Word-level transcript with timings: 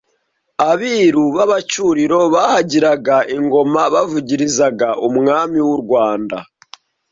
abiru 0.71 1.23
b’Abacyuriro 1.35 2.19
bahagiraga 2.33 3.15
ingoma 3.35 3.81
bavugirizaga 3.93 4.89
umwami 5.07 5.59
w’u 5.67 5.77
Rwanda 5.83 6.37